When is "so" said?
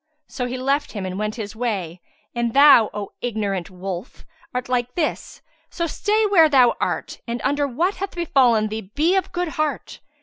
0.25-0.47, 5.69-5.85